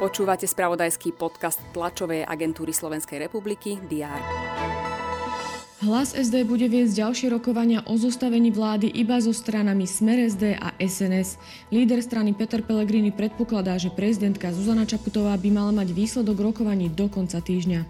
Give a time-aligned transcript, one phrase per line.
[0.00, 4.20] Počúvate spravodajský podcast tlačovej agentúry Slovenskej republiky DR.
[5.80, 10.76] Hlas SD bude viesť ďalšie rokovania o zostavení vlády iba so stranami Smer SD a
[10.76, 11.40] SNS.
[11.72, 17.08] Líder strany Peter Pellegrini predpokladá, že prezidentka Zuzana Čaputová by mala mať výsledok rokovaní do
[17.08, 17.84] konca týždňa.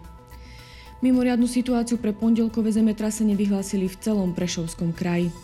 [1.02, 5.34] Mimoriadnu situáciu pre pondelkové zemetrasenie vyhlásili v celom Prešovskom kraji.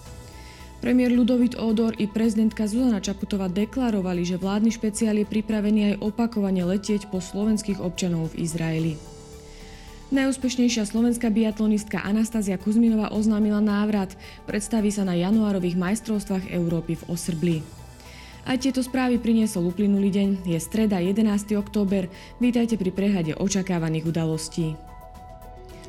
[0.86, 6.62] Premiér Ludovit Odor i prezidentka Zuzana Čaputová deklarovali, že vládny špeciál je pripravený aj opakovane
[6.62, 8.92] letieť po slovenských občanov v Izraeli.
[10.14, 14.14] Najúspešnejšia slovenská biatlonistka Anastázia Kuzminová oznámila návrat.
[14.46, 17.56] Predstaví sa na januárových majstrovstvách Európy v Osrbli.
[18.46, 20.46] Aj tieto správy priniesol uplynulý deň.
[20.46, 21.50] Je streda 11.
[21.58, 22.06] október.
[22.38, 24.78] Vítajte pri prehľade očakávaných udalostí.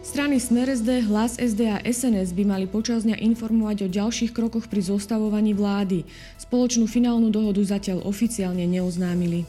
[0.08, 4.72] Strany Smer SD, Hlas SD a SNS by mali počas dňa informovať o ďalších krokoch
[4.72, 6.08] pri zostavovaní vlády.
[6.40, 9.44] Spoločnú finálnu dohodu zatiaľ oficiálne neoznámili.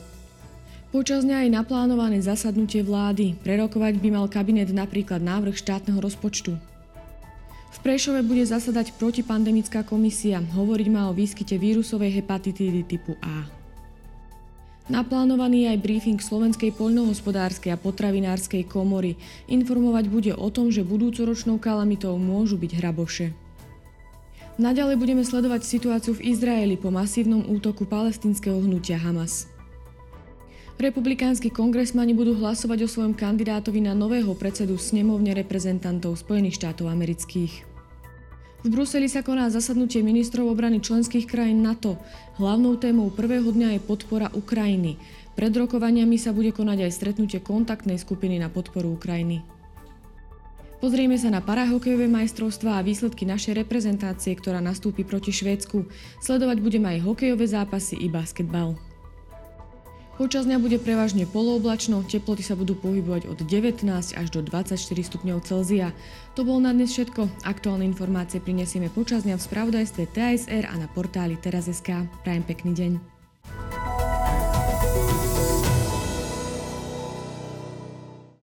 [0.90, 3.38] Počas dňa je naplánované zasadnutie vlády.
[3.38, 6.58] Prerokovať by mal kabinet napríklad návrh štátneho rozpočtu.
[7.70, 10.42] V Prešove bude zasadať protipandemická komisia.
[10.42, 13.57] Hovoriť má o výskyte vírusovej hepatitídy typu A.
[14.88, 19.20] Naplánovaný aj briefing Slovenskej poľnohospodárskej a potravinárskej komory.
[19.44, 23.36] Informovať bude o tom, že budúcoročnou kalamitou môžu byť hraboše.
[24.56, 29.44] Naďalej budeme sledovať situáciu v Izraeli po masívnom útoku palestinského hnutia Hamas.
[30.80, 37.67] Republikánsky kongresmani budú hlasovať o svojom kandidátovi na nového predsedu snemovne reprezentantov Spojených štátov amerických.
[38.58, 41.94] V Bruseli sa koná zasadnutie ministrov obrany členských krajín NATO.
[42.42, 44.98] Hlavnou témou prvého dňa je podpora Ukrajiny.
[45.38, 49.46] Pred rokovaniami sa bude konať aj stretnutie kontaktnej skupiny na podporu Ukrajiny.
[50.82, 55.86] Pozrieme sa na parahokejové majstrovstvá a výsledky našej reprezentácie, ktorá nastúpi proti Švédsku.
[56.18, 58.87] Sledovať budeme aj hokejové zápasy i basketbal.
[60.18, 63.86] Počas dňa bude prevažne polooblačno, teploty sa budú pohybovať od 19
[64.18, 65.94] až do 24 stupňov Celzia.
[66.34, 67.46] To bolo na dnes všetko.
[67.46, 72.10] Aktuálne informácie prinesieme počas dňa v spravodajstve TSR a na portáli teraz.sk.
[72.26, 73.17] Prajem pekný deň.